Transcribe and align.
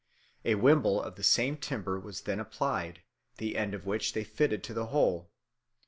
A 0.43 0.55
wimble 0.55 0.99
of 0.99 1.13
the 1.13 1.21
same 1.21 1.57
timber 1.57 1.99
was 1.99 2.21
then 2.21 2.39
applied, 2.39 3.03
the 3.37 3.55
end 3.55 3.75
of 3.75 3.85
which 3.85 4.13
they 4.13 4.23
fitted 4.23 4.63
to 4.63 4.73
the 4.73 4.87
hole. 4.87 5.29